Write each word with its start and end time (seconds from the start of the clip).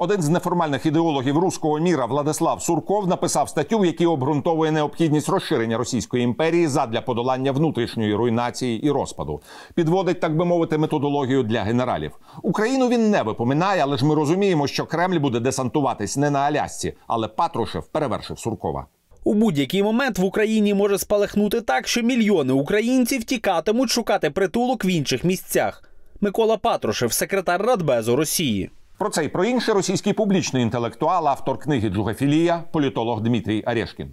Один 0.00 0.22
з 0.22 0.28
неформальних 0.28 0.86
ідеологів 0.86 1.38
руського 1.38 1.78
міра 1.78 2.06
Владислав 2.06 2.62
Сурков 2.62 3.08
написав 3.08 3.48
статтю, 3.48 3.78
в 3.78 3.86
якій 3.86 4.06
обґрунтовує 4.06 4.70
необхідність 4.70 5.28
розширення 5.28 5.78
Російської 5.78 6.24
імперії 6.24 6.66
задля 6.66 7.00
подолання 7.00 7.52
внутрішньої 7.52 8.14
руйнації 8.14 8.86
і 8.86 8.90
розпаду. 8.90 9.40
Підводить, 9.74 10.20
так 10.20 10.36
би 10.36 10.44
мовити, 10.44 10.78
методологію 10.78 11.42
для 11.42 11.62
генералів. 11.62 12.12
Україну 12.42 12.88
він 12.88 13.10
не 13.10 13.22
випоминає, 13.22 13.82
але 13.82 13.96
ж 13.96 14.04
ми 14.04 14.14
розуміємо, 14.14 14.66
що 14.66 14.86
Кремль 14.86 15.18
буде 15.18 15.40
десантуватись 15.40 16.16
не 16.16 16.30
на 16.30 16.38
Алясці, 16.38 16.94
але 17.06 17.28
Патрушев 17.28 17.86
перевершив 17.86 18.38
Суркова. 18.38 18.86
У 19.24 19.34
будь-який 19.34 19.82
момент 19.82 20.18
в 20.18 20.24
Україні 20.24 20.74
може 20.74 20.98
спалахнути 20.98 21.60
так, 21.60 21.88
що 21.88 22.02
мільйони 22.02 22.52
українців 22.52 23.24
тікатимуть 23.24 23.90
шукати 23.90 24.30
притулок 24.30 24.84
в 24.84 24.86
інших 24.86 25.24
місцях. 25.24 25.90
Микола 26.20 26.56
Патрушев, 26.56 27.12
секретар 27.12 27.62
Радбезу 27.62 28.16
Росії. 28.16 28.70
Про 28.97 29.09
це 29.09 29.25
і 29.25 29.29
про 29.29 29.45
інше 29.45 29.73
російський 29.73 30.13
публічний 30.13 30.63
інтелектуал, 30.63 31.27
автор 31.27 31.59
книги 31.59 31.89
Джугафілія, 31.89 32.63
політолог 32.71 33.21
Дмитрій 33.21 33.63
Арешкін. 33.65 34.11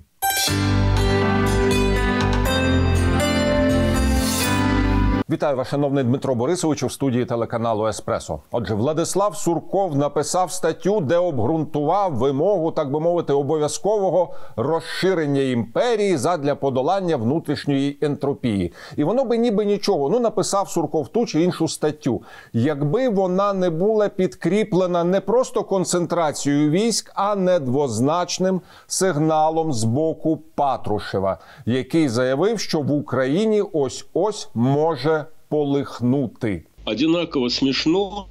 Вітаю 5.30 5.58
вас, 5.58 5.68
шановний 5.68 6.04
Дмитро 6.04 6.36
Борисович 6.36 6.84
у 6.84 6.90
студії 6.90 7.26
телеканалу 7.26 7.88
Еспресо. 7.88 8.40
Отже, 8.52 8.76
Владислав 8.76 9.36
Сурков 9.38 9.96
написав 9.96 10.52
статтю, 10.52 11.02
де 11.02 11.18
обґрунтував 11.18 12.14
вимогу, 12.14 12.72
так 12.72 12.92
би 12.92 13.00
мовити, 13.00 13.34
обов'язкового 13.34 14.34
розширення 14.56 15.42
імперії 15.42 16.18
задля 16.18 16.56
подолання 16.56 17.18
внутрішньої 17.18 17.98
ентропії. 18.02 18.74
І 18.96 19.04
воно 19.04 19.26
би 19.26 19.38
ніби 19.38 19.66
нічого. 19.66 20.10
Ну 20.10 20.20
написав 20.20 20.70
Сурков 20.70 21.08
ту 21.08 21.26
чи 21.26 21.44
іншу 21.44 21.68
статтю. 21.68 22.22
Якби 22.54 23.10
вона 23.10 23.54
не 23.54 23.70
була 23.70 24.10
підкріплена 24.10 25.04
не 25.04 25.22
просто 25.22 25.64
концентрацією 25.64 26.70
військ, 26.70 27.12
а 27.16 27.36
недвозначним 27.36 28.62
сигналом 28.88 29.74
з 29.74 29.84
боку 29.84 30.40
Патрушева, 30.56 31.38
який 31.66 32.10
заявив, 32.10 32.60
що 32.60 32.82
в 32.82 32.92
Україні 32.92 33.64
ось 33.74 34.06
ось 34.14 34.50
може 34.54 35.25
полыхнути. 35.56 36.66
Одинаково 36.84 37.50
смешно 37.50 38.28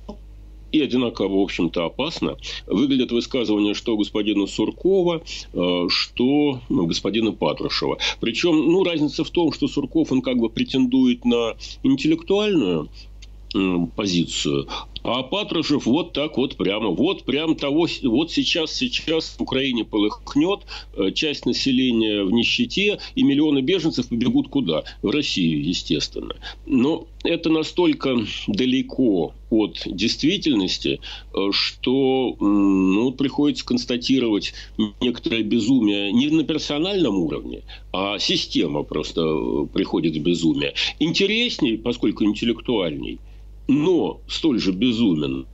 и 0.72 0.80
одинаково, 0.82 1.38
в 1.38 1.40
общем-то, 1.40 1.86
опасно 1.86 2.36
выглядят 2.66 3.12
высказывания 3.12 3.74
что 3.74 3.96
господина 3.96 4.46
Суркова, 4.46 5.22
э, 5.52 5.86
что 5.88 6.60
господина 6.68 7.32
Патрушева. 7.32 7.98
Причем, 8.20 8.56
ну, 8.72 8.84
разница 8.84 9.24
в 9.24 9.30
том, 9.30 9.52
что 9.52 9.68
Сурков, 9.68 10.12
он 10.12 10.20
как 10.20 10.36
бы 10.36 10.50
претендует 10.50 11.24
на 11.24 11.54
интеллектуальную 11.82 12.88
позицию, 13.94 14.66
а 15.04 15.22
Патрушев 15.22 15.84
вот 15.84 16.14
так 16.14 16.38
вот 16.38 16.56
прямо, 16.56 16.88
вот 16.88 17.24
прям 17.24 17.54
того, 17.56 17.86
вот 18.04 18.32
сейчас, 18.32 18.72
сейчас 18.72 19.36
в 19.38 19.42
Украине 19.42 19.84
полыхнет, 19.84 20.60
э, 20.96 21.12
часть 21.12 21.44
населения 21.44 22.24
в 22.24 22.32
нищете, 22.32 22.98
и 23.14 23.22
миллионы 23.22 23.60
беженцев 23.60 24.08
побегут 24.08 24.48
куда? 24.48 24.84
В 25.02 25.10
Россию, 25.10 25.62
естественно. 25.62 26.34
Но 26.66 27.06
это 27.22 27.50
настолько 27.50 28.16
далеко 28.48 29.34
от 29.50 29.82
действительности, 29.84 31.00
э, 31.34 31.48
что 31.52 32.34
ну, 32.40 33.12
приходится 33.12 33.66
констатировать 33.66 34.54
некоторое 35.02 35.42
безумие 35.42 36.12
не 36.12 36.28
на 36.28 36.44
персональном 36.44 37.18
уровне, 37.18 37.60
а 37.92 38.18
система 38.18 38.84
просто 38.84 39.20
э, 39.20 39.66
приходит 39.70 40.16
в 40.16 40.22
безумие. 40.22 40.72
Интересней, 40.98 41.76
поскольку 41.76 42.24
интеллектуальней– 42.24 43.18
но 43.68 44.20
столь 44.26 44.60
же 44.60 44.72
безумен 44.72 45.46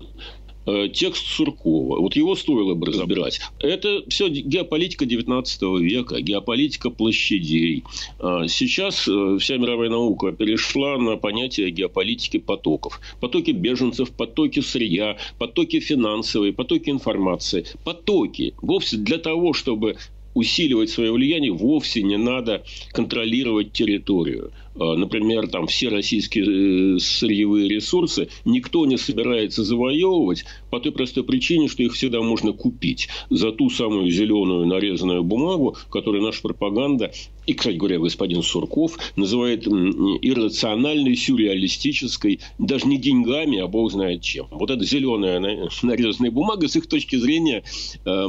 э, 0.67 0.89
текст 0.93 1.27
Суркова. 1.27 2.01
Вот 2.01 2.17
его 2.17 2.35
стоило 2.35 2.75
бы 2.75 2.87
разбирать. 2.87 3.41
Это 3.61 4.03
все 4.09 4.29
геополитика 4.29 5.07
19 5.07 5.63
века, 5.81 6.21
геополитика 6.21 6.91
площадей. 6.91 7.85
А 8.19 8.47
сейчас 8.49 9.07
э, 9.09 9.39
вся 9.39 9.57
мировая 9.57 9.91
наука 9.91 10.33
перешла 10.33 10.99
на 10.99 11.17
понятие 11.17 11.71
геополитики 11.71 12.39
потоков. 12.39 13.01
Потоки 13.21 13.53
беженцев, 13.53 14.11
потоки 14.11 14.61
сырья, 14.61 15.17
потоки 15.39 15.81
финансовые, 15.81 16.53
потоки 16.53 16.91
информации. 16.91 17.65
Потоки. 17.85 18.55
Вовсе 18.61 18.97
для 18.97 19.19
того, 19.19 19.53
чтобы 19.53 19.97
усиливать 20.35 20.91
свое 20.91 21.13
влияние, 21.13 21.53
вовсе 21.53 22.03
не 22.03 22.17
надо 22.17 22.65
контролировать 22.93 23.73
территорию. 23.73 24.53
А, 24.77 24.97
например, 24.97 25.49
там 25.49 25.67
все 25.67 25.89
российские 25.89 26.97
э, 26.97 26.99
сырьевые 26.99 27.69
ресурсы 27.69 28.29
никто 28.45 28.87
не 28.87 28.97
собирается 28.97 29.65
завоевывать 29.65 30.45
по 30.71 30.81
той 30.81 30.93
простой 30.93 31.25
причине, 31.25 31.69
что 31.69 31.83
их 31.83 31.95
всегда 31.95 32.23
можно 32.23 32.53
купить 32.53 33.09
за 33.31 33.53
ту 33.53 33.71
самую 33.71 34.11
зеленую 34.11 34.67
нарезанную 34.67 35.25
бумагу, 35.25 35.77
которую 35.91 36.23
наша 36.23 36.43
пропаганда 36.43 37.13
и, 37.51 37.55
кстати 37.55 37.77
говоря, 37.77 37.99
господин 37.99 38.45
Сурков 38.45 38.97
называет 39.17 39.67
иррациональной, 39.67 41.17
сюрреалистической, 41.17 42.39
даже 42.59 42.87
не 42.87 42.97
деньгами, 42.97 43.59
а 43.59 43.67
бог 43.67 43.91
знает 43.91 44.23
чем. 44.23 44.47
Вот 44.51 44.71
эта 44.71 44.85
зеленая 44.85 45.41
нарезанная 45.83 46.31
бумага, 46.31 46.69
с 46.69 46.77
их 46.77 46.87
точки 46.87 47.17
зрения, 47.17 47.65
э, 48.05 48.27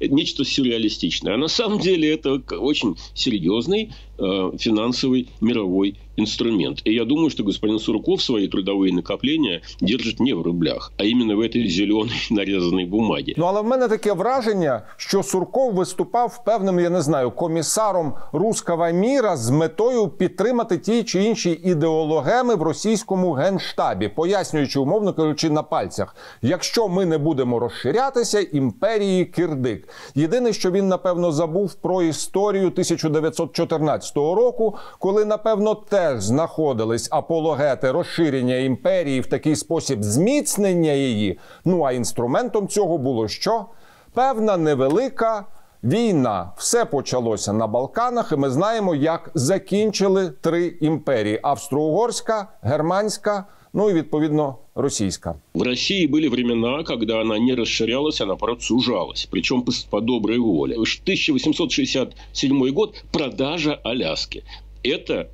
нечто 0.00 0.44
сюрреалистичное. 0.44 1.34
А 1.34 1.38
на 1.38 1.48
самом 1.48 1.78
деле 1.78 2.12
это 2.12 2.42
очень 2.58 2.96
серьезный 3.14 3.92
э, 4.22 4.56
финансовый 4.58 5.28
мировой 5.40 5.96
инструмент. 6.16 6.80
И 6.84 6.92
я 6.92 7.04
думаю, 7.04 7.30
что 7.30 7.44
господин 7.44 7.78
Сурков 7.78 8.22
свои 8.22 8.48
трудовые 8.48 8.92
накопления 8.92 9.62
держит 9.80 10.20
не 10.20 10.34
в 10.34 10.42
рублях, 10.42 10.92
а 10.98 11.04
именно 11.04 11.36
в 11.36 11.40
этой 11.40 11.66
зеленой 11.68 12.16
нарезанной 12.30 12.84
бумаге. 12.84 13.34
Ну, 13.36 13.44
але 13.44 13.60
в 13.60 13.64
мене 13.64 13.88
таке 13.88 14.12
враження, 14.12 14.82
що 14.96 15.22
Сурков 15.22 15.74
виступав 15.74 16.44
певним, 16.44 16.80
я 16.80 16.90
не 16.90 17.02
знаю, 17.02 17.30
комісаром 17.30 18.14
руского 18.32 18.90
міра 18.92 19.36
з 19.36 19.50
метою 19.50 20.08
підтримати 20.08 20.78
ті 20.78 21.02
чи 21.02 21.24
інші 21.24 21.60
ідеологеми 21.64 22.54
в 22.54 22.62
російському 22.62 23.32
генштабі, 23.32 24.08
пояснюючи, 24.08 24.78
умовно 24.78 25.12
кажучи, 25.12 25.50
на 25.50 25.62
пальцях: 25.62 26.16
якщо 26.42 26.88
ми 26.88 27.06
не 27.06 27.18
будемо 27.18 27.58
розширятися, 27.58 28.40
імперії 28.40 29.24
кирдик. 29.24 29.88
Єдине, 30.14 30.52
що 30.52 30.70
він 30.70 30.88
напевно 30.88 31.32
забув 31.32 31.74
про 31.74 32.02
історію 32.02 32.66
1914 32.66 34.16
року, 34.16 34.76
коли 34.98 35.24
напевно 35.24 35.74
те 35.74 36.01
теж 36.02 36.22
знаходились 36.22 37.08
апологети 37.12 37.90
розширення 37.90 38.56
імперії 38.56 39.20
в 39.20 39.26
такий 39.26 39.56
спосіб 39.56 40.02
зміцнення 40.02 40.92
її. 40.92 41.38
Ну 41.64 41.82
а 41.82 41.92
інструментом 41.92 42.68
цього 42.68 42.98
було 42.98 43.28
що? 43.28 43.66
Певна 44.14 44.56
невелика. 44.56 45.46
Війна 45.84 46.52
все 46.56 46.84
почалося 46.84 47.52
на 47.52 47.66
Балканах, 47.66 48.32
і 48.32 48.36
ми 48.36 48.50
знаємо, 48.50 48.94
як 48.94 49.30
закінчили 49.34 50.30
три 50.40 50.66
імперії: 50.80 51.40
австро-угорська, 51.42 52.46
германська, 52.62 53.44
ну 53.72 53.90
і 53.90 53.92
відповідно 53.92 54.56
російська. 54.74 55.34
В 55.54 55.62
Росії 55.62 56.06
були 56.06 56.28
времена, 56.28 56.84
коли 56.86 57.06
вона 57.06 57.38
не 57.38 57.54
розширялась, 57.54 58.20
а 58.20 58.26
наоборот 58.26 58.62
сужалась, 58.62 59.28
причому 59.30 59.62
по, 59.62 59.72
по 59.90 60.00
доброй 60.00 60.38
воле. 60.38 60.74
1867 60.74 62.74
год– 62.74 63.04
продажа 63.12 63.78
Аляски. 63.82 64.42
Это 64.84 65.26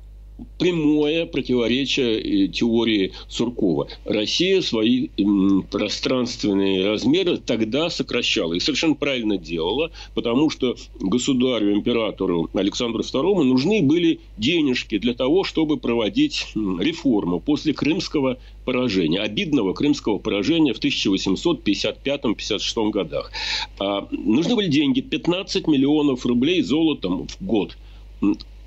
прямое 0.57 1.25
противоречие 1.25 2.47
теории 2.47 3.11
Суркова. 3.27 3.87
Россия 4.05 4.61
свои 4.61 5.09
пространственные 5.71 6.87
размеры 6.87 7.37
тогда 7.37 7.89
сокращала. 7.89 8.53
И 8.53 8.59
совершенно 8.59 8.95
правильно 8.95 9.37
делала, 9.37 9.91
потому 10.13 10.49
что 10.49 10.75
государю, 10.99 11.73
императору 11.73 12.49
Александру 12.53 13.01
II 13.01 13.43
нужны 13.43 13.81
были 13.81 14.19
денежки 14.37 14.97
для 14.97 15.13
того, 15.13 15.43
чтобы 15.43 15.77
проводить 15.77 16.47
реформу 16.55 17.39
после 17.39 17.73
крымского 17.73 18.37
поражения, 18.65 19.19
обидного 19.19 19.73
крымского 19.73 20.19
поражения 20.19 20.73
в 20.73 20.79
1855-56 20.79 22.89
годах. 22.91 23.31
А, 23.79 24.07
нужны 24.11 24.55
были 24.55 24.67
деньги, 24.67 25.01
15 25.01 25.67
миллионов 25.67 26.25
рублей 26.25 26.61
золотом 26.61 27.27
в 27.27 27.37
год. 27.43 27.77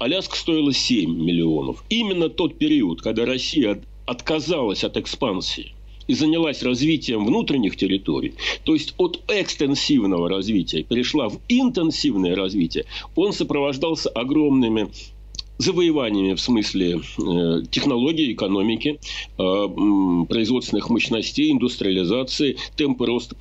Аляска 0.03 0.37
стоила 0.37 0.73
7 0.73 1.17
миллионов. 1.17 1.85
Именно 1.89 2.29
тот 2.29 2.59
период, 2.59 3.03
когда 3.03 3.25
Россия 3.25 3.81
отказалась 4.05 4.83
от 4.83 4.97
экспансии 4.97 5.75
и 6.09 6.15
занялась 6.15 6.65
развитием 6.65 7.25
внутренних 7.25 7.77
территорий, 7.77 8.35
то 8.65 8.75
есть 8.75 8.95
от 8.97 9.21
экстенсивного 9.29 10.29
развития 10.29 10.83
перешла 10.83 11.29
в 11.29 11.39
интенсивное 11.49 12.35
развитие, 12.35 12.85
он 13.15 13.33
сопровождался 13.33 14.09
огромными 14.09 14.91
завоеваниями 15.63 16.35
в 16.35 16.41
смысле 16.41 17.01
э, 17.01 17.63
технологии, 17.71 18.33
экономики, 18.33 18.99
э, 19.39 20.25
производственных 20.29 20.91
мощностей, 20.91 21.53
индустриализации, 21.53 22.57
темпы 22.77 23.07
роста 23.07 23.37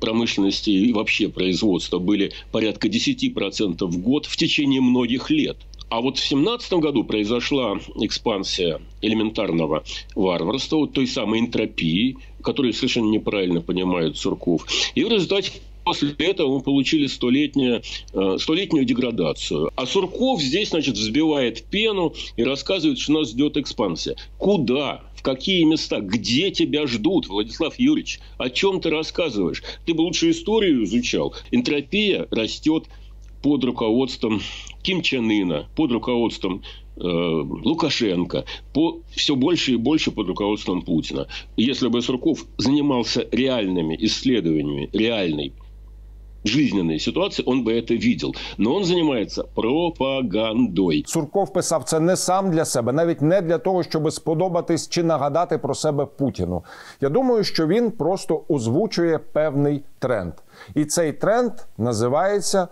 промышленности 0.00 0.70
и 0.70 0.92
вообще 0.92 1.28
производства 1.28 1.98
были 1.98 2.32
порядка 2.52 2.88
10% 2.88 3.86
в 3.86 3.98
год 3.98 4.26
в 4.26 4.36
течение 4.36 4.80
многих 4.80 5.30
лет. 5.30 5.56
А 5.88 6.00
вот 6.00 6.18
в 6.18 6.24
17 6.24 6.72
году 6.74 7.04
произошла 7.04 7.78
экспансия 8.00 8.80
элементарного 9.00 9.84
варварства, 10.14 10.78
вот 10.78 10.92
той 10.92 11.06
самой 11.06 11.40
энтропии, 11.40 12.16
которую 12.42 12.72
совершенно 12.72 13.10
неправильно 13.10 13.60
понимает 13.60 14.16
Сурков. 14.16 14.66
И 14.94 15.04
в 15.04 15.08
результате 15.08 15.52
После 15.84 16.12
этого 16.18 16.56
мы 16.56 16.60
получили 16.62 17.06
столетнюю, 17.06 17.82
э, 18.12 18.36
столетнюю 18.40 18.86
деградацию. 18.86 19.70
А 19.76 19.86
Сурков 19.86 20.40
здесь, 20.40 20.70
значит, 20.70 20.94
взбивает 20.94 21.64
пену 21.64 22.14
и 22.36 22.42
рассказывает, 22.42 22.98
что 22.98 23.12
нас 23.12 23.30
ждет 23.30 23.58
экспансия. 23.58 24.16
Куда? 24.38 25.02
В 25.14 25.22
какие 25.22 25.64
места? 25.64 26.00
Где 26.00 26.50
тебя 26.50 26.86
ждут, 26.86 27.28
Владислав 27.28 27.78
Юрьевич? 27.78 28.20
О 28.38 28.48
чем 28.48 28.80
ты 28.80 28.88
рассказываешь? 28.88 29.62
Ты 29.84 29.92
бы 29.92 30.02
лучше 30.02 30.30
историю 30.30 30.84
изучал. 30.84 31.34
Энтропия 31.50 32.26
растет 32.30 32.84
под 33.42 33.62
руководством 33.64 34.40
Ким 34.82 35.02
Чен 35.02 35.30
Ына, 35.30 35.68
под 35.76 35.92
руководством 35.92 36.62
э, 36.96 37.00
Лукашенко, 37.02 38.46
по, 38.72 39.00
все 39.10 39.36
больше 39.36 39.72
и 39.72 39.76
больше 39.76 40.12
под 40.12 40.28
руководством 40.28 40.80
Путина. 40.80 41.28
Если 41.58 41.88
бы 41.88 42.00
Сурков 42.00 42.46
занимался 42.56 43.28
реальными 43.30 43.98
исследованиями, 44.00 44.88
реальной 44.94 45.52
жизненной 46.44 46.98
ситуации, 46.98 47.42
он 47.46 47.64
бы 47.64 47.72
это 47.72 47.94
видел. 47.94 48.34
Но 48.56 48.74
он 48.74 48.84
занимается 48.84 49.44
пропагандой. 49.54 51.04
Сурков 51.06 51.52
писав 51.52 51.84
це 51.84 52.00
не 52.00 52.16
сам 52.16 52.50
для 52.50 52.64
себе, 52.64 52.92
навіть 52.92 53.22
не 53.22 53.40
для 53.40 53.58
того, 53.58 53.82
щоб 53.82 54.12
сподобатись 54.12 54.88
чи 54.88 55.02
нагадати 55.02 55.58
про 55.58 55.74
себе 55.74 56.06
Путіну. 56.06 56.64
Я 57.00 57.08
думаю, 57.08 57.44
що 57.44 57.66
він 57.66 57.90
просто 57.90 58.42
озвучує 58.48 59.18
певний 59.18 59.82
тренд, 59.98 60.32
і 60.74 60.84
цей 60.84 61.12
тренд 61.12 61.52
називається 61.78 62.68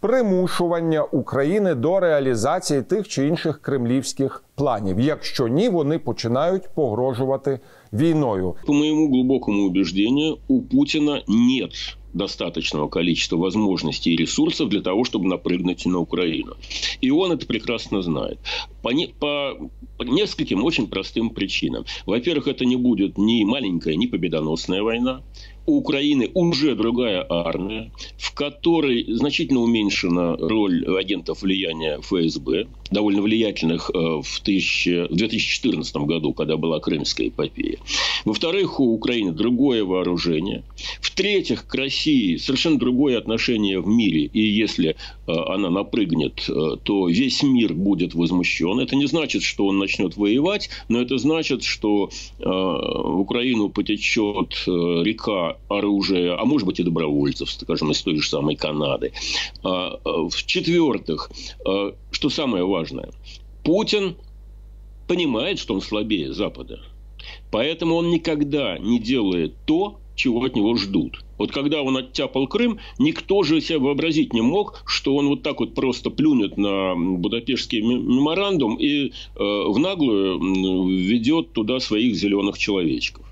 примушування 0.00 1.02
України 1.02 1.74
до 1.74 2.00
реалізації 2.00 2.82
тих 2.82 3.08
чи 3.08 3.26
інших 3.26 3.60
кремлівських 3.60 4.44
планів. 4.54 5.00
Якщо 5.00 5.48
ні, 5.48 5.68
вони 5.68 5.98
починають 5.98 6.68
погрожувати 6.74 7.60
війною. 7.92 8.54
По 8.66 8.72
моему 8.72 9.08
глубокому 9.08 9.66
убеждению, 9.66 10.36
у 10.48 10.62
Путина 10.62 11.22
нет 11.28 11.96
достаточного 12.16 12.88
количества 12.88 13.36
возможностей 13.36 14.14
и 14.14 14.16
ресурсов 14.16 14.68
для 14.68 14.80
того, 14.80 15.04
чтобы 15.04 15.28
напрыгнуть 15.28 15.86
на 15.86 15.98
Украину. 15.98 16.56
И 17.00 17.10
он 17.10 17.32
это 17.32 17.46
прекрасно 17.46 18.02
знает. 18.02 18.38
По, 18.82 18.90
не, 18.90 19.08
по, 19.08 19.56
по 19.98 20.02
нескольким 20.02 20.64
очень 20.64 20.88
простым 20.88 21.30
причинам. 21.30 21.84
Во-первых, 22.06 22.48
это 22.48 22.64
не 22.64 22.76
будет 22.76 23.18
ни 23.18 23.44
маленькая, 23.44 23.96
ни 23.96 24.06
победоносная 24.06 24.82
война 24.82 25.22
у 25.66 25.78
Украины 25.78 26.30
уже 26.34 26.74
другая 26.74 27.26
армия, 27.28 27.90
в 28.16 28.32
которой 28.34 29.04
значительно 29.12 29.60
уменьшена 29.60 30.36
роль 30.36 30.84
агентов 30.96 31.42
влияния 31.42 31.98
ФСБ, 32.00 32.68
довольно 32.90 33.22
влиятельных 33.22 33.90
э, 33.90 33.98
в, 34.22 34.40
1000, 34.40 35.08
в 35.10 35.16
2014 35.16 35.96
году, 35.96 36.32
когда 36.32 36.56
была 36.56 36.80
Крымская 36.80 37.28
эпопея. 37.28 37.78
Во-вторых, 38.24 38.80
у 38.80 38.94
Украины 38.94 39.32
другое 39.32 39.84
вооружение. 39.84 40.64
В-третьих, 41.00 41.66
к 41.66 41.74
России 41.74 42.36
совершенно 42.36 42.78
другое 42.78 43.18
отношение 43.18 43.80
в 43.80 43.86
мире. 43.86 44.24
И 44.32 44.40
если 44.40 44.90
э, 44.90 45.32
она 45.32 45.70
напрыгнет, 45.70 46.48
э, 46.48 46.76
то 46.82 47.08
весь 47.08 47.42
мир 47.42 47.74
будет 47.74 48.14
возмущен. 48.14 48.78
Это 48.80 48.96
не 48.96 49.06
значит, 49.06 49.42
что 49.42 49.66
он 49.66 49.78
начнет 49.78 50.16
воевать, 50.16 50.70
но 50.88 51.00
это 51.00 51.18
значит, 51.18 51.62
что 51.62 52.10
в 52.38 53.20
Украину 53.20 53.68
потечет 53.68 54.64
река 54.66 55.56
оружия, 55.68 56.36
а 56.38 56.44
может 56.44 56.66
быть 56.66 56.80
и 56.80 56.82
добровольцев, 56.82 57.50
скажем, 57.50 57.90
из 57.90 58.02
той 58.02 58.16
же 58.16 58.28
самой 58.28 58.56
Канады. 58.56 59.12
А, 59.62 59.98
В-четвертых, 60.04 61.30
что 62.16 62.30
самое 62.30 62.64
важное, 62.64 63.10
Путин 63.62 64.16
понимает, 65.06 65.58
что 65.58 65.74
он 65.74 65.82
слабее 65.82 66.32
Запада. 66.32 66.80
Поэтому 67.50 67.94
он 67.96 68.08
никогда 68.08 68.78
не 68.78 68.98
делает 68.98 69.54
то, 69.66 69.98
чего 70.14 70.42
от 70.42 70.56
него 70.56 70.76
ждут. 70.76 71.22
Вот 71.36 71.52
когда 71.52 71.82
он 71.82 71.94
оттяпал 71.98 72.46
Крым, 72.46 72.78
никто 72.98 73.42
же 73.42 73.60
себе 73.60 73.80
вообразить 73.80 74.32
не 74.32 74.40
мог, 74.40 74.82
что 74.86 75.14
он 75.14 75.28
вот 75.28 75.42
так 75.42 75.60
вот 75.60 75.74
просто 75.74 76.08
плюнет 76.08 76.56
на 76.56 76.94
Будапештский 76.96 77.82
меморандум 77.82 78.76
и 78.76 79.08
э, 79.08 79.10
в 79.34 79.78
наглую 79.78 80.86
ведет 80.86 81.52
туда 81.52 81.80
своих 81.80 82.16
зеленых 82.16 82.56
человечков. 82.56 83.26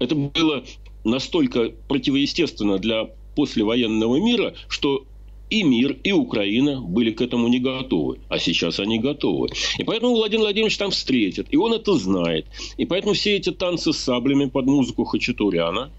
Это 0.00 0.16
было 0.16 0.64
настолько 1.04 1.70
противоестественно 1.86 2.78
для 2.78 3.10
послевоенного 3.36 4.16
мира, 4.16 4.54
что 4.68 5.04
и 5.50 5.62
мир, 5.62 5.96
и 6.02 6.12
Украина 6.12 6.80
были 6.80 7.10
к 7.10 7.20
этому 7.20 7.48
не 7.48 7.58
готовы. 7.58 8.18
А 8.28 8.38
сейчас 8.38 8.80
они 8.80 8.98
готовы. 8.98 9.48
И 9.78 9.84
поэтому 9.84 10.14
Владимир 10.14 10.42
Владимирович 10.42 10.76
там 10.78 10.90
встретит. 10.90 11.46
И 11.50 11.56
он 11.56 11.72
это 11.72 11.94
знает. 11.94 12.46
И 12.76 12.86
поэтому 12.86 13.14
все 13.14 13.36
эти 13.36 13.50
танцы 13.50 13.92
с 13.92 13.98
саблями 13.98 14.46
под 14.46 14.66
музыку 14.66 15.04
Хачатуряна, 15.04 15.90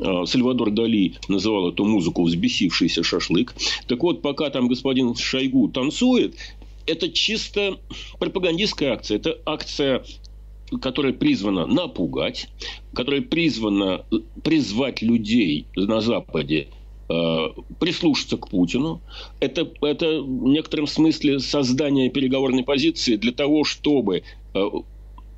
а, 0.00 0.26
Сальвадор 0.26 0.70
Дали 0.70 1.14
называл 1.28 1.70
эту 1.70 1.84
музыку 1.84 2.22
«взбесившийся 2.24 3.02
шашлык». 3.02 3.54
Так 3.86 4.02
вот, 4.02 4.22
пока 4.22 4.50
там 4.50 4.68
господин 4.68 5.14
Шойгу 5.14 5.68
танцует, 5.68 6.34
это 6.86 7.10
чисто 7.10 7.78
пропагандистская 8.18 8.92
акция. 8.92 9.18
Это 9.18 9.38
акция 9.44 10.04
которая 10.82 11.12
призвана 11.12 11.66
напугать, 11.66 12.48
которая 12.92 13.22
призвана 13.22 14.04
призвать 14.42 15.02
людей 15.02 15.66
на 15.74 16.00
Западе 16.00 16.68
э, 16.68 16.77
прислушаться 17.78 18.36
к 18.36 18.48
Путину. 18.48 19.00
Это, 19.40 19.70
это 19.80 20.20
в 20.20 20.48
некотором 20.48 20.86
смысле 20.86 21.40
создание 21.40 22.10
переговорной 22.10 22.64
позиции 22.64 23.16
для 23.16 23.32
того, 23.32 23.64
чтобы 23.64 24.24
э, 24.54 24.64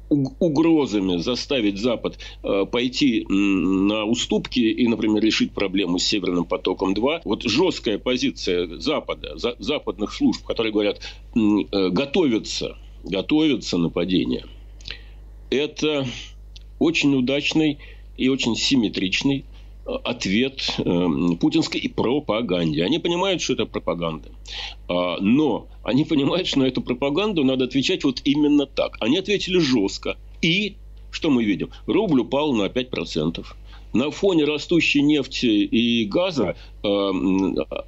угрозами 0.08 1.18
заставить 1.18 1.78
Запад 1.78 2.18
э, 2.42 2.66
пойти 2.66 3.24
на 3.28 4.04
уступки 4.04 4.58
и, 4.58 4.88
например, 4.88 5.22
решить 5.22 5.52
проблему 5.52 5.98
с 5.98 6.04
Северным 6.04 6.44
потоком-2. 6.44 7.20
Вот 7.24 7.44
жесткая 7.44 7.98
позиция 7.98 8.66
Запада, 8.78 9.36
западных 9.58 10.12
служб, 10.12 10.44
которые 10.44 10.72
говорят, 10.72 11.00
готовятся, 11.34 12.76
готовятся 13.04 13.78
нападения– 13.78 14.44
это 15.50 16.06
очень 16.78 17.14
удачный 17.14 17.78
и 18.16 18.28
очень 18.28 18.56
симметричный 18.56 19.40
э, 19.40 19.42
ответ 19.86 20.76
э, 20.78 21.08
путинской 21.40 21.80
пропаганде. 21.94 22.84
Они 22.84 22.98
понимают, 22.98 23.42
что 23.42 23.54
это 23.54 23.66
пропаганда. 23.66 24.30
А, 24.88 25.18
но 25.20 25.68
они 25.82 26.04
понимают, 26.04 26.46
что 26.46 26.60
на 26.60 26.64
эту 26.64 26.82
пропаганду 26.82 27.44
надо 27.44 27.64
отвечать 27.64 28.04
вот 28.04 28.20
именно 28.24 28.66
так. 28.66 28.96
Они 29.00 29.18
ответили 29.18 29.58
жестко. 29.58 30.16
И 30.42 30.76
что 31.10 31.30
мы 31.30 31.44
видим? 31.44 31.70
Рубль 31.86 32.20
упал 32.20 32.52
на 32.52 32.66
5%. 32.66 33.44
На 33.92 34.12
фоне 34.12 34.44
растущей 34.44 35.02
нефти 35.02 35.46
и 35.46 36.04
газа 36.04 36.54
э, 36.84 36.88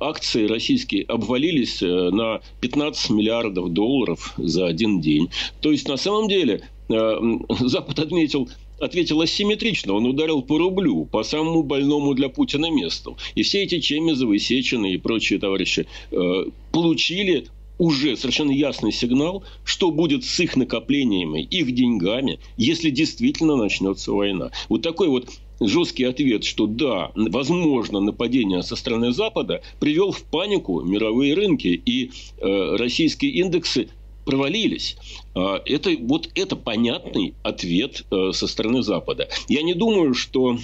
акции 0.01 0.47
российские 0.49 1.05
обвалились 1.05 1.81
на 1.81 2.41
15 2.61 3.11
миллиардов 3.11 3.73
долларов 3.73 4.35
за 4.37 4.67
один 4.67 5.01
день. 5.01 5.31
То 5.61 5.71
есть, 5.71 5.87
на 5.87 5.97
самом 5.97 6.29
деле, 6.29 6.63
Э, 6.93 7.19
Запад 7.61 7.99
отметил 7.99 8.49
ответил 8.83 9.21
асимметрично. 9.21 9.95
Он 9.95 10.07
ударил 10.07 10.43
по 10.43 10.59
рублю, 10.59 11.05
по 11.05 11.23
самому 11.23 11.63
больному 11.63 12.15
для 12.15 12.29
Путина 12.29 12.71
месту. 12.71 13.17
И 13.35 13.43
все 13.43 13.63
эти 13.63 13.79
Чемизовы, 13.79 14.39
Сечины 14.39 14.93
и 14.93 14.99
прочие 14.99 15.39
товарищи 15.39 15.87
э, 16.11 16.45
получили 16.73 17.47
уже 17.79 18.17
совершенно 18.17 18.51
ясный 18.51 18.93
сигнал, 18.93 19.45
что 19.65 19.91
будет 19.91 20.25
с 20.25 20.41
их 20.41 20.57
накоплениями, 20.57 21.43
их 21.43 21.73
деньгами, 21.75 22.39
если 22.57 22.91
действительно 22.91 23.57
начнется 23.57 24.13
война. 24.13 24.51
Вот 24.69 24.83
такой 24.83 25.09
вот 25.09 25.29
жесткий 25.61 26.05
ответ, 26.05 26.45
что 26.45 26.67
да, 26.67 27.13
возможно 27.15 28.01
нападение 28.01 28.63
со 28.63 28.77
стороны 28.77 29.13
Запада, 29.13 29.63
привел 29.81 30.11
в 30.11 30.23
панику 30.25 30.81
мировые 30.83 31.35
рынки. 31.35 31.81
И 31.85 32.11
э, 32.39 32.77
российские 32.77 33.33
индексы 33.33 33.89
провалились. 34.26 34.98
А, 35.36 35.62
это, 35.66 35.92
вот 36.02 36.30
это 36.36 36.56
понятный 36.56 37.34
ответ 37.44 38.06
э, 38.12 38.32
со 38.34 38.48
стороны 38.48 38.84
Запада. 38.84 39.30
Я 39.48 39.64
не 39.64 39.74
думаю, 39.74 40.14
что 40.14 40.58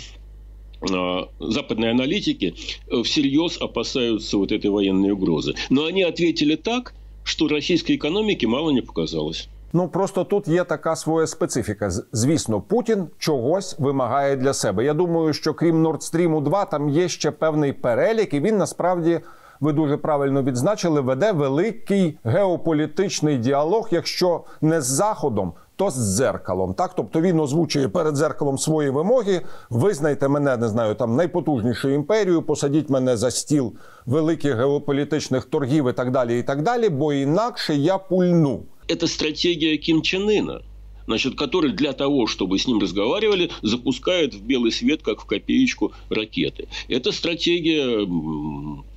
а, 0.81 1.29
западные 1.39 1.91
аналитики 1.91 2.55
э, 2.87 3.03
всерьез 3.03 3.57
опасаются 3.61 4.37
вот 4.37 4.51
этой 4.51 4.69
военной 4.69 5.11
угрозы. 5.11 5.55
Но 5.69 5.85
они 5.85 6.03
ответили 6.03 6.55
так, 6.55 6.93
что 7.23 7.47
российской 7.47 7.95
экономике 7.95 8.47
мало 8.47 8.71
не 8.71 8.81
показалось. 8.81 9.47
Ну 9.75 9.87
просто 9.87 10.23
тут 10.23 10.47
є 10.47 10.63
така 10.63 10.95
своя 10.95 11.27
специфіка. 11.27 11.89
Звісно, 12.11 12.61
Путін 12.61 13.07
чогось 13.17 13.75
вимагає 13.79 14.35
для 14.35 14.53
себе. 14.53 14.85
Я 14.85 14.93
думаю, 14.93 15.33
що 15.33 15.53
крім 15.53 15.87
Nord 15.87 16.13
Stream 16.13 16.43
2 16.43 16.65
там 16.65 16.89
є 16.89 17.09
ще 17.09 17.31
певний 17.31 17.73
перелік, 17.73 18.33
і 18.33 18.39
він 18.39 18.57
насправді 18.57 19.19
ви 19.59 19.73
дуже 19.73 19.97
правильно 19.97 20.43
відзначили, 20.43 21.01
веде 21.01 21.31
великий 21.31 22.17
геополітичний 22.23 23.37
діалог, 23.37 23.87
якщо 23.91 24.43
не 24.61 24.81
з 24.81 24.85
Заходом, 24.85 25.53
то 25.75 25.89
з 25.89 26.15
дзеркалом. 26.15 26.73
Так, 26.73 26.93
тобто 26.95 27.21
він 27.21 27.39
озвучує 27.39 27.87
перед 27.87 28.15
дзеркалом 28.15 28.57
свої 28.57 28.89
вимоги. 28.89 29.41
Визнайте 29.69 30.27
мене, 30.27 30.57
не 30.57 30.67
знаю, 30.67 30.95
там 30.95 31.15
найпотужнішою 31.15 31.95
імперією, 31.95 32.41
посадіть 32.41 32.89
мене 32.89 33.17
за 33.17 33.31
стіл 33.31 33.73
великих 34.05 34.55
геополітичних 34.55 35.45
торгів 35.45 35.89
і 35.89 35.93
так 35.93 36.11
далі, 36.11 36.39
і 36.39 36.43
так 36.43 36.61
далі, 36.61 36.89
бо 36.89 37.13
інакше 37.13 37.75
я 37.75 37.97
пульну. 37.97 38.63
Это 38.89 39.07
стратегия 39.07 39.77
Ким 39.77 40.01
Чен 40.01 40.29
Ына 40.29 40.59
значит, 41.05 41.35
который 41.35 41.71
для 41.71 41.93
того, 41.93 42.27
чтобы 42.27 42.57
с 42.59 42.67
ним 42.67 42.79
разговаривали, 42.79 43.51
запускает 43.61 44.33
в 44.33 44.43
белый 44.43 44.71
свет, 44.71 45.01
как 45.03 45.21
в 45.21 45.25
копеечку, 45.25 45.93
ракеты. 46.09 46.67
Это 46.87 47.11
стратегия 47.11 48.05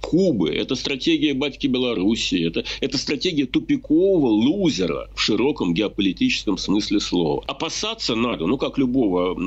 Кубы, 0.01 0.50
это 0.50 0.75
стратегия 0.75 1.34
батьки 1.34 1.67
Беларуси, 1.67 2.43
это, 2.46 2.65
это 2.81 2.98
стратегия 2.98 3.46
тупикового 3.46 4.27
лузера 4.27 5.10
в 5.15 5.22
широком 5.22 5.74
геополитическом 5.74 6.58
смысле 6.58 7.00
слова. 7.00 7.43
Опасаться 7.48 8.15
надо, 8.15 8.46
ну, 8.48 8.58
как 8.58 8.77
любого 8.77 9.38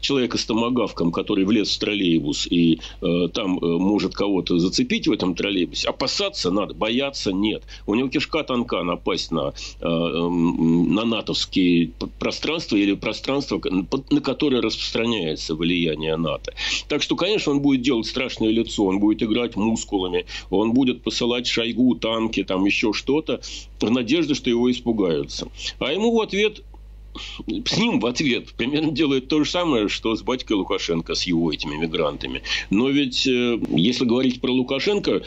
человека 0.00 0.38
с 0.38 0.44
томогавком, 0.44 1.12
который 1.12 1.44
влез 1.44 1.74
в 1.74 1.78
троллейбус 1.78 2.46
и 2.50 2.80
э, 3.00 3.28
там 3.32 3.58
э, 3.58 3.66
может 3.78 4.14
кого-то 4.14 4.58
зацепить 4.58 5.06
в 5.06 5.12
этом 5.12 5.34
троллейбусе. 5.34 5.88
Опасаться 5.88 6.50
надо, 6.50 6.74
бояться 6.74 7.32
нет. 7.32 7.62
У 7.86 7.94
него 7.94 8.08
кишка 8.08 8.42
тонка 8.42 8.82
напасть 8.82 9.30
на, 9.30 9.52
э, 9.80 9.86
на 9.86 11.04
натовские 11.04 11.92
пространство 12.18 12.76
или 12.76 12.94
пространство, 12.94 13.60
на 14.10 14.20
которое 14.20 14.60
распространяется 14.62 15.54
влияние 15.54 16.16
НАТО. 16.16 16.54
Так 16.88 17.02
что, 17.02 17.16
конечно, 17.16 17.52
он 17.52 17.60
будет 17.60 17.82
делать 17.82 18.06
страшное 18.06 18.50
лицо, 18.50 18.84
он 18.84 18.98
будет 18.98 19.22
играть 19.22 19.56
мускулами, 19.82 20.26
он 20.50 20.72
будет 20.72 21.02
посылать 21.02 21.46
шойгу, 21.46 21.94
танки, 21.96 22.44
там 22.44 22.64
еще 22.64 22.92
что-то, 22.92 23.40
в 23.80 23.90
надежде, 23.90 24.34
что 24.34 24.50
его 24.50 24.70
испугаются. 24.70 25.48
А 25.78 25.92
ему 25.92 26.12
в 26.16 26.20
ответ 26.20 26.62
с 27.66 27.76
ним 27.76 28.00
в 28.00 28.06
ответ 28.06 28.54
примерно 28.54 28.90
делает 28.90 29.28
то 29.28 29.44
же 29.44 29.50
самое, 29.50 29.88
что 29.88 30.16
с 30.16 30.22
батькой 30.22 30.54
Лукашенко, 30.54 31.14
с 31.14 31.24
его 31.24 31.52
этими 31.52 31.76
мигрантами. 31.76 32.42
Но 32.70 32.88
ведь, 32.88 33.26
э, 33.26 33.60
если 33.68 34.06
говорить 34.06 34.40
про 34.40 34.50
Лукашенко, 34.50 35.22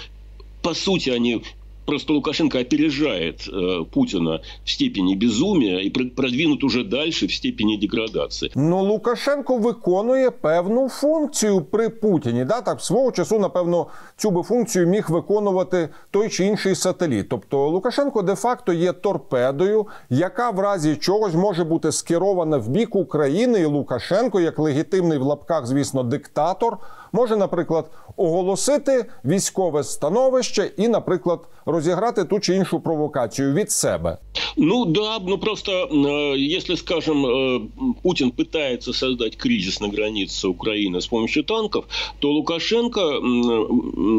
по 0.64 0.74
сути, 0.74 1.12
они 1.12 1.44
Просто 1.86 2.14
Лукашенко 2.14 2.60
опережает 2.60 3.48
э, 3.48 3.86
Путина 3.86 4.40
в 4.64 4.70
степені 4.70 5.16
безумия 5.16 5.82
і 5.82 5.90
продвинут 5.90 6.64
уже 6.64 6.84
дальше 6.84 7.26
в 7.26 7.32
степені 7.32 7.78
деградації. 7.78 8.52
Ну 8.56 8.84
Лукашенко 8.84 9.58
виконує 9.58 10.32
певну 10.32 10.90
функцію 10.90 11.62
при 11.62 11.90
Путіні. 11.90 12.46
Да, 12.46 12.62
так 12.62 12.82
свого 12.82 13.12
часу, 13.12 13.40
напевно, 13.40 13.88
цю 14.18 14.32
би 14.32 14.44
функцію 14.44 14.88
міг 14.88 15.06
виконувати 15.10 15.90
той 16.12 16.30
чи 16.30 16.46
інший 16.46 16.76
сателіт. 16.76 17.30
Тобто 17.30 17.70
Лукашенко 17.70 18.22
де-факто 18.22 18.74
є 18.74 18.94
торпедою, 18.94 19.88
яка 20.10 20.50
в 20.50 20.60
разі 20.60 20.96
чогось 20.96 21.34
може 21.34 21.64
бути 21.64 21.92
скерована 21.92 22.58
в 22.58 22.70
бік 22.70 22.96
України, 22.96 23.60
і 23.60 23.66
Лукашенко, 23.66 24.40
як 24.40 24.60
легітимний 24.60 25.18
в 25.18 25.22
лапках, 25.22 25.66
звісно, 25.66 26.04
диктатор 26.04 26.78
може, 27.15 27.37
наприклад, 27.37 27.91
оголосити 28.17 29.07
військове 29.25 29.85
становище 29.85 30.71
і, 30.77 30.89
наприклад, 30.89 31.41
розіграти 31.67 32.25
ту 32.25 32.41
чи 32.41 32.55
іншу 32.55 32.81
провокацію 32.81 33.55
від 33.55 33.71
себе. 33.71 34.19
Ну 34.57 34.85
да, 34.85 35.19
ну 35.19 35.39
просто 35.39 35.73
э, 35.73 36.57
если, 36.57 36.77
скажем, 36.77 37.27
э, 37.27 37.61
Путин 38.03 38.31
пытается 38.31 38.93
создать 38.93 39.37
кризис 39.37 39.81
на 39.81 39.89
границе 39.89 40.49
Украины 40.49 41.01
с 41.01 41.07
помощью 41.07 41.45
танков, 41.45 41.85
то 42.19 42.33
Лукашенко 42.33 43.01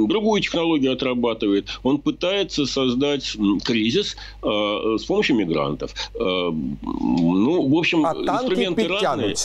другую 0.07 0.41
технологию 0.41 0.93
отрабатывает. 0.93 1.79
Он 1.83 1.97
пытается 1.97 2.65
создать 2.65 3.37
кризис 3.63 4.15
э, 4.43 4.97
с 4.97 5.05
помощью 5.05 5.35
мигрантов. 5.35 5.93
Ну, 6.13 7.67
в 7.67 7.75
общем, 7.77 8.05
а 8.05 8.13
инструменты 8.13 8.87
разные. 8.87 9.35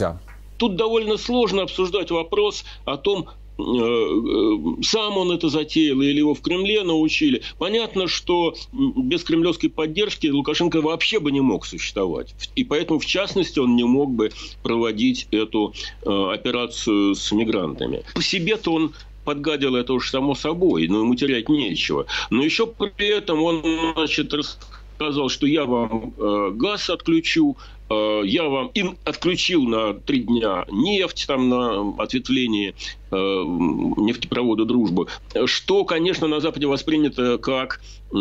Тут 0.57 0.77
довольно 0.77 1.19
сложно 1.19 1.63
обсуждать 1.63 2.11
вопрос 2.11 2.65
о 2.87 2.97
том, 2.97 3.27
Э, 3.27 3.29
э, 3.29 3.40
сам 4.84 5.18
он 5.18 5.32
это 5.32 5.50
затеял 5.50 6.02
или 6.02 6.18
его 6.20 6.34
в 6.34 6.42
Кремле 6.42 6.84
научили. 6.84 7.42
Понятно, 7.58 8.08
что 8.08 8.56
без 8.72 9.24
кремлевской 9.24 9.70
поддержки 9.70 10.28
Лукашенко 10.28 10.82
вообще 10.82 11.20
бы 11.20 11.32
не 11.32 11.42
мог 11.42 11.66
существовать. 11.66 12.34
И 12.56 12.64
поэтому, 12.64 13.00
в 13.00 13.06
частности, 13.06 13.60
он 13.60 13.76
не 13.76 13.84
мог 13.84 14.12
бы 14.12 14.32
проводить 14.64 15.28
эту 15.32 15.74
э, 16.04 16.32
операцию 16.34 17.16
с 17.16 17.32
мигрантами. 17.32 18.04
По 18.14 18.22
себе-то 18.22 18.74
он 18.74 18.94
подгадил 19.24 19.76
это 19.76 19.94
уж 19.94 20.10
само 20.10 20.36
собой, 20.36 20.88
но 20.88 21.00
ему 21.00 21.16
терять 21.16 21.50
нечего. 21.50 22.06
Но 22.30 22.44
еще 22.44 22.68
при 22.68 23.08
этом 23.08 23.42
он, 23.44 23.64
значит, 23.96 24.34
сказал, 24.96 25.30
что 25.30 25.48
я 25.48 25.66
вам 25.66 26.14
э, 26.18 26.52
газ 26.54 26.90
отключу, 26.90 27.58
э, 27.58 27.81
я 28.24 28.44
вам 28.44 28.68
им 28.74 28.98
отключил 29.04 29.64
на 29.64 29.94
три 29.94 30.22
дня 30.22 30.66
нефть 30.72 31.26
там 31.28 31.50
на 31.50 31.94
ответвлении 31.98 32.74
э, 33.12 33.16
нефтепровода 33.16 34.66
«Дружба», 34.66 35.08
что, 35.46 35.84
конечно, 35.84 36.28
на 36.28 36.40
Западе 36.40 36.68
воспринято 36.68 37.38
как 37.38 37.82
э, 38.14 38.18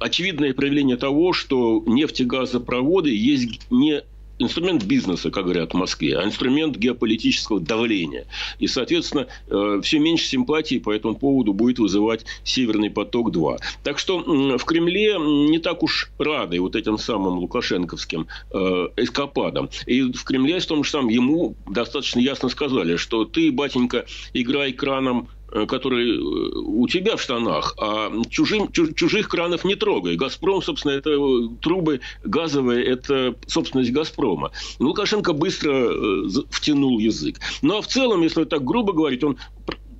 очевидное 0.00 0.54
проявление 0.54 0.96
того, 0.96 1.32
что 1.32 1.82
нефтегазопроводы 1.86 3.14
есть 3.14 3.60
не 3.70 4.02
инструмент 4.38 4.84
бизнеса, 4.84 5.30
как 5.30 5.44
говорят 5.44 5.72
в 5.72 5.76
Москве, 5.76 6.18
а 6.18 6.24
инструмент 6.24 6.76
геополитического 6.76 7.60
давления. 7.60 8.26
И, 8.58 8.66
соответственно, 8.66 9.26
э, 9.48 9.80
все 9.82 9.98
меньше 9.98 10.26
симпатии 10.26 10.78
по 10.78 10.92
этому 10.92 11.16
поводу 11.16 11.52
будет 11.52 11.78
вызывать 11.78 12.24
«Северный 12.44 12.90
поток-2». 12.90 13.58
Так 13.82 13.98
что 13.98 14.18
в 14.18 14.64
Кремле 14.64 15.16
не 15.18 15.58
так 15.58 15.82
уж 15.82 16.10
рады 16.18 16.60
вот 16.60 16.76
этим 16.76 16.98
самым 16.98 17.38
лукашенковским 17.38 18.26
э, 18.52 18.88
эскападам. 18.96 19.70
И 19.86 20.02
в 20.12 20.24
Кремле 20.24 20.60
в 20.60 20.66
том 20.66 20.84
же 20.84 20.90
самом 20.90 21.08
ему 21.08 21.56
достаточно 21.68 22.20
ясно 22.20 22.48
сказали, 22.48 22.96
что 22.96 23.24
ты, 23.24 23.50
батенька, 23.52 24.06
играй 24.32 24.72
краном 24.72 25.28
Э, 25.52 25.64
который 25.66 26.16
э, 26.16 26.20
у 26.20 26.88
тебя 26.88 27.16
в 27.16 27.22
штанах, 27.22 27.76
а 27.78 28.10
чужим, 28.30 28.72
чужих 28.72 29.28
кранов 29.28 29.64
не 29.64 29.76
трогай. 29.76 30.16
«Газпром», 30.16 30.60
собственно, 30.60 30.92
это 30.92 31.10
э, 31.10 31.48
трубы 31.60 32.00
газовые, 32.24 32.84
это 32.84 33.36
собственность 33.46 33.92
«Газпрома». 33.92 34.50
Лукашенко 34.80 35.32
быстро 35.32 36.28
втянул 36.50 36.98
язык. 36.98 37.38
Ну, 37.62 37.78
а 37.78 37.82
в 37.82 37.86
целом, 37.86 38.22
если 38.22 38.42
так 38.42 38.64
грубо 38.64 38.92
говорить, 38.92 39.22
он, 39.22 39.38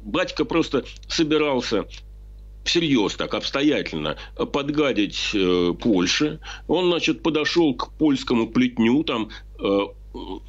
батька 0.05 0.45
просто 0.45 0.85
собирался 1.07 1.87
всерьез 2.65 3.15
так 3.15 3.33
обстоятельно 3.35 4.17
подгадить 4.35 5.31
э, 5.33 5.75
Польше. 5.81 6.41
Он, 6.67 6.87
значит, 6.87 7.23
подошел 7.23 7.73
к 7.75 7.93
польскому 7.93 8.49
плетню, 8.49 9.05
там 9.05 9.31
э, 9.61 9.79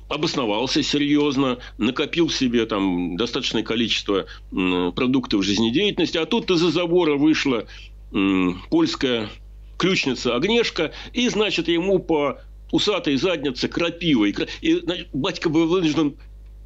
обосновался 0.09 0.83
серьезно, 0.83 1.59
накопил 1.77 2.29
себе 2.29 2.65
там 2.65 3.17
достаточное 3.17 3.63
количество 3.63 4.25
продуктов 4.49 5.43
жизнедеятельности, 5.43 6.17
а 6.17 6.25
тут 6.25 6.49
из-за 6.51 6.71
забора 6.71 7.15
вышла 7.15 7.65
польская 8.69 9.29
ключница 9.77 10.35
Огнешка, 10.35 10.91
и, 11.13 11.29
значит, 11.29 11.67
ему 11.67 11.99
по 11.99 12.39
усатой 12.71 13.15
заднице 13.15 13.67
крапивой. 13.67 14.35
И 14.61 14.73
значит, 14.79 15.09
батька 15.13 15.49
был 15.49 15.67
вынужден 15.67 16.17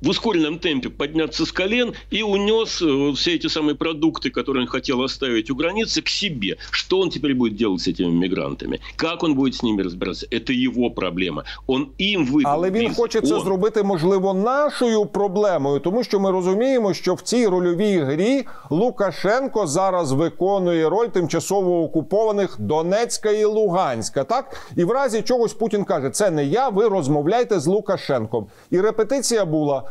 в 0.02 0.08
ускоренном 0.08 0.58
темпе 0.58 0.88
подняться 0.88 1.46
с 1.46 1.52
колен 1.52 1.94
и 2.10 2.22
унес 2.22 2.82
э, 2.82 3.12
все 3.16 3.34
эти 3.34 3.46
самые 3.46 3.74
продукты, 3.74 4.30
которые 4.30 4.62
он 4.62 4.68
хотел 4.68 5.02
оставить 5.02 5.50
у 5.50 5.56
границы, 5.56 6.02
к 6.02 6.08
себе. 6.08 6.58
Что 6.70 7.00
он 7.00 7.10
теперь 7.10 7.34
будет 7.34 7.56
делать 7.56 7.80
с 7.80 7.88
этими 7.88 8.10
мигрантами? 8.10 8.80
Как 8.96 9.22
он 9.22 9.34
будет 9.34 9.54
с 9.54 9.62
ними 9.62 9.82
разбираться? 9.82 10.26
Это 10.30 10.52
его 10.52 10.90
проблема. 10.90 11.44
Он 11.66 11.86
їм 11.98 12.26
видав. 12.26 12.52
Але 12.52 12.70
він 12.70 12.94
хоче 12.94 13.20
це 13.20 13.34
он. 13.34 13.40
зробити, 13.40 13.82
можливо, 13.82 14.34
нашою 14.34 15.06
проблемою, 15.06 15.80
тому 15.80 16.04
що 16.04 16.20
ми 16.20 16.30
розуміємо, 16.30 16.94
що 16.94 17.14
в 17.14 17.20
цій 17.20 17.46
рольовій 17.46 17.98
грі 17.98 18.44
Лукашенко 18.70 19.66
зараз 19.66 20.12
виконує 20.12 20.88
роль 20.88 21.06
тимчасово 21.06 21.82
окупованих 21.82 22.56
Донецька 22.58 23.30
і 23.30 23.44
Луганська. 23.44 24.24
Так 24.24 24.56
і 24.76 24.84
в 24.84 24.90
разі 24.90 25.22
чогось 25.22 25.54
Путін 25.54 25.84
каже: 25.84 26.10
це 26.10 26.30
не 26.30 26.44
я. 26.44 26.68
Ви 26.68 26.88
розмовляйте 26.88 27.60
з 27.60 27.66
Лукашенком. 27.66 28.46
І 28.70 28.80
репетиція 28.80 29.44
була 29.44 29.82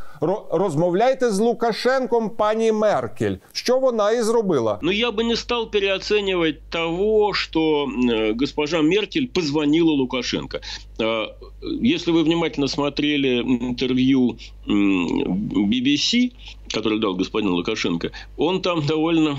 Розмовляйте 0.50 1.30
з 1.30 1.38
Лукашенком, 1.38 2.30
пані 2.30 2.72
Меркель. 2.72 3.36
Що 3.52 3.78
вона 3.78 4.10
і 4.12 4.22
зробила? 4.22 4.78
Ну 4.82 4.92
я 4.92 5.10
би 5.10 5.24
не 5.24 5.36
став 5.36 5.70
переоценивать 5.70 6.62
того, 6.70 7.34
что 7.34 7.86
э, 7.86 8.34
госпожа 8.40 8.82
Меркель 8.82 9.26
позвонила 9.26 9.92
Лукашенко. 9.92 10.60
Если 11.82 12.12
вы 12.12 12.24
внимательно 12.24 12.68
смотрели 12.68 13.42
интервью 13.42 14.36
BBC, 14.66 16.32
которое 16.74 16.98
дал 16.98 17.14
господин 17.14 17.50
Лукашенко, 17.50 18.10
он 18.36 18.60
там 18.60 18.86
довольно 18.86 19.38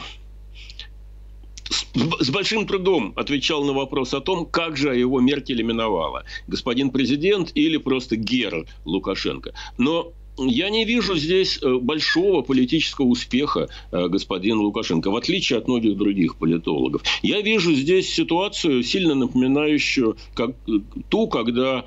с 2.20 2.30
большим 2.30 2.68
трудом 2.68 3.14
отвечал 3.16 3.64
на 3.64 3.74
вопрос 3.74 4.14
о 4.14 4.22
том, 4.22 4.46
как 4.46 4.78
же 4.78 4.96
его 4.96 5.22
Меркель 5.22 5.62
именовала. 5.62 6.24
Господин 6.48 6.90
президент 6.90 7.52
или 7.56 7.78
просто 7.78 8.16
Гер 8.16 8.66
Лукашенко. 8.86 9.54
Но 9.78 10.12
я 10.38 10.70
не 10.70 10.86
вижу 10.86 11.16
здесь 11.16 11.60
э, 11.62 11.76
большого 11.76 12.42
политического 12.42 13.06
успеха 13.06 13.70
э, 13.92 14.08
господина 14.08 14.62
Лукашенко, 14.62 15.12
в 15.12 15.16
отличие 15.16 15.60
от 15.60 15.68
многих 15.68 15.98
других 15.98 16.36
политологов. 16.36 17.04
Я 17.22 17.42
вижу 17.42 17.74
здесь 17.74 18.14
ситуацию, 18.14 18.84
сильно 18.84 19.16
напоминающую 19.16 20.18
как, 20.34 20.52
э, 20.68 20.72
ту, 21.10 21.28
когда 21.28 21.86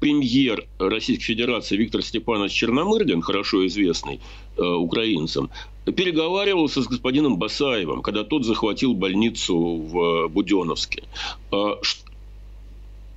премьер 0.00 0.66
Российской 0.78 1.24
Федерации 1.24 1.76
Виктор 1.76 2.02
Степанович 2.02 2.52
Черномырдин, 2.52 3.20
хорошо 3.20 3.66
известный 3.66 4.20
украинцам, 4.56 5.50
переговаривался 5.84 6.82
с 6.82 6.86
господином 6.86 7.36
Басаевым, 7.36 8.02
когда 8.02 8.24
тот 8.24 8.44
захватил 8.44 8.94
больницу 8.94 9.56
в 9.56 10.28
Буденовске 10.28 11.04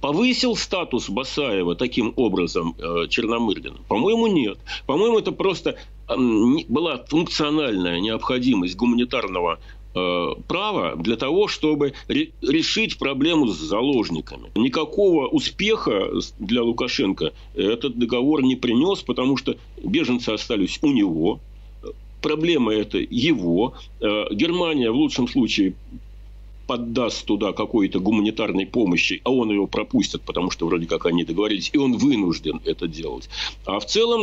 повысил 0.02 0.56
статус 0.56 1.10
Басаева 1.10 1.76
таким 1.76 2.14
образом 2.16 2.76
э, 2.78 3.08
Черномырдина? 3.10 3.78
По-моему, 3.88 4.28
нет. 4.28 4.58
По-моему, 4.86 5.20
это 5.20 5.32
просто 5.32 5.76
э, 6.08 6.16
была 6.68 7.04
функциональная 7.08 8.00
необходимость 8.00 8.76
гуманитарного 8.76 9.60
э, 9.96 10.28
права 10.48 10.96
для 10.96 11.16
того, 11.16 11.48
чтобы 11.48 11.94
ре- 12.08 12.32
решить 12.42 12.98
проблему 12.98 13.48
с 13.48 13.58
заложниками. 13.58 14.52
Никакого 14.56 15.28
успеха 15.28 16.10
для 16.40 16.64
Лукашенко 16.64 17.34
этот 17.56 17.98
договор 17.98 18.42
не 18.44 18.56
принес, 18.56 19.02
потому 19.02 19.38
что 19.38 19.56
беженцы 19.84 20.30
остались 20.30 20.80
у 20.82 20.92
него, 20.92 21.40
проблема 22.22 22.74
это 22.74 22.98
его. 22.98 23.74
Э, 24.00 24.26
Германия 24.32 24.92
в 24.92 24.96
лучшем 24.96 25.28
случае 25.28 25.74
поддаст 26.70 27.26
туда 27.26 27.52
какой-то 27.52 28.00
гуманитарной 28.00 28.68
помощи, 28.68 29.22
а 29.24 29.32
он 29.32 29.50
ее 29.50 29.66
пропустит, 29.66 30.22
потому 30.22 30.52
что 30.52 30.68
вроде 30.68 30.86
как 30.86 31.08
они 31.08 31.24
договорились, 31.24 31.72
и 31.74 31.80
он 31.80 31.98
вынужден 31.98 32.62
это 32.64 32.88
делать. 32.88 33.28
А 33.66 33.80
в 33.80 33.88
целом 33.88 34.22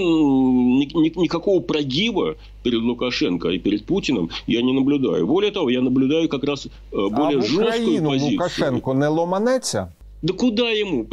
ни, 0.78 0.84
ни, 0.84 1.22
никакого 1.22 1.58
прогиба 1.58 2.36
перед 2.62 2.82
Лукашенко 2.82 3.48
и 3.48 3.58
перед 3.58 3.84
Путиным 3.84 4.30
я 4.46 4.62
не 4.62 4.72
наблюдаю. 4.72 5.26
Более 5.26 5.50
того, 5.50 5.70
я 5.70 5.80
наблюдаю 5.80 6.28
как 6.28 6.44
раз 6.44 6.66
э, 6.66 6.68
более 6.92 7.40
а 7.40 7.42
жесткую 7.42 7.66
Україну 7.66 8.10
позицию. 8.10 8.32
Лукашенко 8.34 8.92
не 8.92 9.08
ломанеться? 9.08 9.92
Да 10.22 10.32
куда 10.32 10.70
ему? 10.70 11.08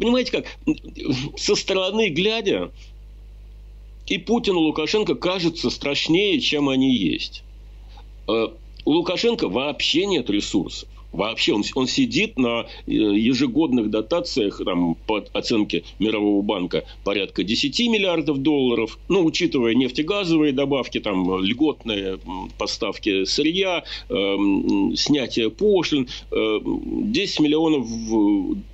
Понимаете 0.00 0.32
как? 0.32 0.46
Со 1.36 1.54
стороны 1.54 2.08
глядя, 2.08 2.72
и 4.08 4.18
Путин, 4.18 4.54
и 4.54 4.58
Лукашенко 4.58 5.14
кажутся 5.14 5.70
страшнее, 5.70 6.40
чем 6.40 6.68
они 6.68 6.92
есть. 6.92 7.44
У 8.84 8.92
Лукашенко 8.92 9.48
вообще 9.48 10.06
нет 10.06 10.30
ресурсов. 10.30 10.88
Вообще 11.14 11.52
он, 11.52 11.62
он 11.76 11.86
сидит 11.86 12.36
на 12.36 12.66
э, 12.86 12.90
ежегодных 12.92 13.88
дотациях, 13.88 14.60
там, 14.64 14.96
по 15.06 15.24
оценке 15.32 15.84
Мирового 16.00 16.42
банка, 16.42 16.84
порядка 17.04 17.44
10 17.44 17.78
миллиардов 17.88 18.38
долларов. 18.38 18.98
Ну, 19.08 19.24
учитывая 19.24 19.74
нефтегазовые 19.74 20.52
добавки, 20.52 20.98
там, 20.98 21.40
льготные 21.40 22.18
поставки 22.58 23.24
сырья, 23.26 23.84
э, 24.08 24.36
снятие 24.96 25.50
пошлин. 25.50 26.08
Э, 26.32 26.58
10 26.64 27.40
миллионов 27.40 27.86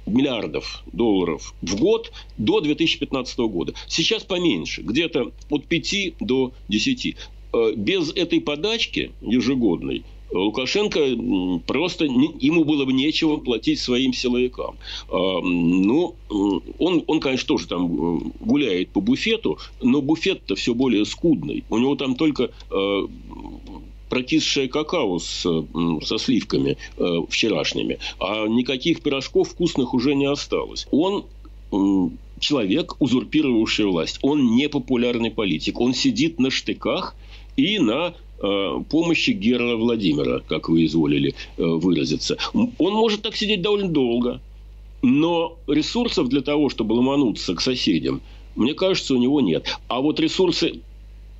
миллиардов 0.07 0.83
долларов 0.93 1.53
в 1.61 1.79
год 1.79 2.11
до 2.39 2.61
2015 2.63 3.39
года. 3.41 3.75
Сейчас 3.87 4.23
поменьше, 4.23 4.81
где-то 4.81 5.33
от 5.51 5.67
5 5.67 6.15
до 6.21 6.53
10. 6.69 7.17
Э, 7.53 7.73
без 7.75 8.13
этой 8.13 8.41
подачки 8.41 9.13
ежегодной 9.21 10.05
Лукашенко 10.31 11.01
просто 11.67 12.05
ему 12.05 12.65
было 12.65 12.85
бы 12.85 12.93
нечего 12.93 13.39
платить 13.39 13.81
своим 13.81 14.13
силовикам. 14.13 14.77
А, 15.09 15.41
ну, 15.43 16.15
он, 16.79 17.03
он, 17.09 17.19
конечно, 17.19 17.49
тоже 17.49 17.67
там 17.67 18.19
э, 18.19 18.21
гуляет 18.39 18.91
по 18.91 19.01
буфету, 19.01 19.59
но 19.83 20.01
буфет-то 20.01 20.55
все 20.55 20.73
более 20.73 21.05
скудный. 21.05 21.65
У 21.69 21.79
него 21.79 21.97
там 21.97 22.15
только 22.15 22.53
э, 22.71 23.07
прокисшее 24.09 24.69
какао 24.69 25.19
с, 25.19 25.45
со 26.05 26.19
сливками 26.19 26.77
вчерашними, 27.29 27.99
а 28.21 28.47
никаких 28.47 29.03
пирожков 29.03 29.49
вкусных 29.49 29.95
уже 29.95 30.15
не 30.15 30.27
осталось. 30.27 30.87
Он 30.93 31.25
человек, 32.41 32.97
узурпировавший 33.01 33.87
власть. 33.87 34.19
Он 34.23 34.55
не 34.57 34.69
популярный 34.69 35.31
политик. 35.31 35.81
Он 35.81 35.93
сидит 35.93 36.39
на 36.39 36.51
штыках– 36.51 37.17
и 37.61 37.79
на 37.79 38.15
э, 38.43 38.83
помощи 38.89 39.31
Герла 39.31 39.77
Владимира, 39.77 40.41
как 40.41 40.69
вы 40.69 40.87
изволили 40.87 41.35
э, 41.57 41.63
выразиться. 41.63 42.37
Он 42.55 42.93
может 42.95 43.23
так 43.23 43.37
сидеть 43.37 43.63
довольно 43.63 43.89
долго, 43.89 44.41
но 45.03 45.59
ресурсов 45.67 46.29
для 46.29 46.41
того, 46.41 46.69
чтобы 46.69 46.95
ломануться 46.95 47.55
к 47.55 47.61
соседям, 47.61 48.23
мне 48.57 48.75
кажется, 48.75 49.15
у 49.15 49.19
него 49.19 49.41
нет. 49.41 49.79
А 49.89 50.01
вот 50.01 50.21
ресурсы 50.21 50.81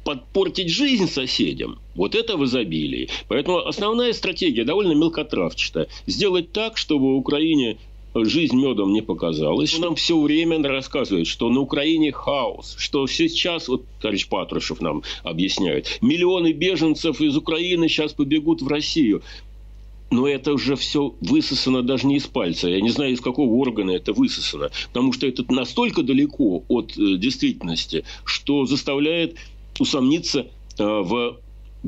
подпортить 0.05 0.71
жизнь 0.71 1.09
соседям, 1.09 1.79
вот 1.95 2.15
это 2.15 2.37
в 2.37 2.45
изобилии. 2.45 3.09
Поэтому 3.29 3.59
основная 3.59 4.13
стратегия 4.13 4.65
довольно 4.65 4.93
мелкотравчатая. 4.93 5.89
Сделать 6.07 6.53
так, 6.53 6.77
чтобы 6.79 7.17
Украине 7.17 7.77
жизнь 8.15 8.57
медом 8.57 8.93
не 8.93 9.03
показалась. 9.03 9.79
Нам 9.79 9.95
все 9.95 10.21
время 10.21 10.63
рассказывает, 10.63 11.27
что 11.27 11.49
на 11.51 11.61
Украине 11.61 12.13
хаос, 12.13 12.75
что 12.79 13.07
сейчас, 13.07 13.69
вот 13.69 13.85
товарищ 14.01 14.29
Патрушев 14.29 14.81
нам 14.81 15.03
объясняет, 15.23 15.99
миллионы 16.01 16.53
беженцев 16.53 17.21
из 17.21 17.37
Украины 17.37 17.89
сейчас 17.89 18.13
побегут 18.13 18.63
в 18.63 18.69
Россию. 18.69 19.23
Но 20.11 20.27
это 20.27 20.55
уже 20.55 20.75
все 20.75 21.15
высосано 21.21 21.83
даже 21.83 22.09
не 22.09 22.17
из 22.17 22.27
пальца. 22.27 22.69
Я 22.69 22.81
не 22.81 22.91
знаю, 22.91 23.13
из 23.13 23.21
какого 23.21 23.53
органа 23.55 23.93
это 23.93 24.13
высосано. 24.13 24.71
Потому 24.89 25.13
что 25.13 25.29
это 25.29 25.45
настолько 25.53 26.03
далеко 26.03 26.65
от 26.67 26.99
э, 26.99 27.17
действительности, 27.17 28.05
что 28.25 28.67
заставляет 28.67 29.37
усомниться 29.79 30.49
э, 30.79 30.85
в 30.85 31.39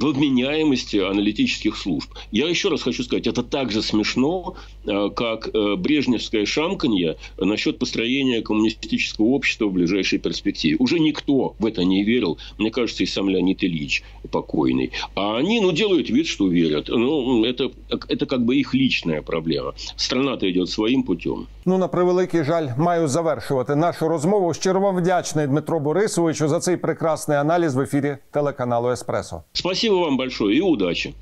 вменяемости 0.06 0.98
аналитических 0.98 1.78
служб. 1.78 2.10
Я 2.32 2.48
еще 2.48 2.70
раз 2.70 2.82
хочу 2.84 3.04
сказать, 3.04 3.28
это 3.28 3.44
так 3.44 3.72
же 3.72 3.82
смешно, 3.82 4.56
э, 4.86 5.10
как 5.16 5.50
э, 5.54 5.76
брежневское 5.76 6.46
шамканье 6.46 7.18
насчет 7.38 7.80
построения 7.80 8.42
коммунистического 8.42 9.28
общества 9.28 9.66
в 9.66 9.74
ближайшей 9.74 10.20
перспективе. 10.20 10.76
Уже 10.80 11.00
никто 11.00 11.56
в 11.60 11.66
это 11.66 11.84
не 11.84 12.04
верил. 12.04 12.38
Мне 12.58 12.72
кажется, 12.72 13.04
и 13.04 13.06
сам 13.06 13.30
Леонид 13.30 13.64
Ильич 13.64 14.04
покойный. 14.32 14.92
А 15.16 15.38
они, 15.38 15.62
ну, 15.62 15.72
делают 15.72 16.10
вид, 16.10 16.28
что 16.28 16.48
верят. 16.48 16.90
Ну, 16.90 17.46
это, 17.46 17.72
это 18.10 18.26
как 18.26 18.46
бы 18.46 18.56
их 18.56 18.74
личная 18.74 19.22
проблема. 19.22 19.74
Страна-то 19.96 20.50
идет 20.52 20.70
своим 20.70 21.04
путем. 21.04 21.48
Ну, 21.66 21.78
на 21.78 21.88
превеликий 21.88 22.44
жаль, 22.44 22.70
маю 22.78 23.08
завершувати 23.08 23.76
нашу 23.76 24.08
розмову. 24.08 24.54
Щиро 24.54 24.80
вам 24.80 24.98
вдячний 24.98 25.48
Дмитро 25.48 25.80
Борисовичу 25.80 26.48
за 26.48 26.60
цей 26.60 26.78
прекрасний 26.78 27.38
аналіз 27.38 27.76
в 27.76 27.80
ефірі 27.80 28.18
телеканалу 28.32 28.90
Еспресо. 28.90 29.44
Спасибо. 29.54 29.81
Спасибо 29.83 30.05
вам 30.05 30.17
большое 30.17 30.59
и 30.59 30.61
удачи. 30.61 31.13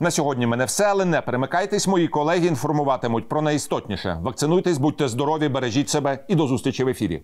На 0.00 0.10
сьогодні 0.10 0.46
мене 0.46 0.64
все, 0.64 0.84
але 0.84 1.04
не 1.04 1.20
перемикайтесь. 1.20 1.86
Мої 1.86 2.08
колеги 2.08 2.46
інформуватимуть 2.46 3.28
про 3.28 3.42
найістотніше. 3.42 4.18
Вакцинуйтесь, 4.22 4.78
будьте 4.78 5.08
здорові, 5.08 5.48
бережіть 5.48 5.88
себе 5.88 6.24
і 6.28 6.34
до 6.34 6.46
зустрічі 6.46 6.84
в 6.84 6.88
ефірі. 6.88 7.22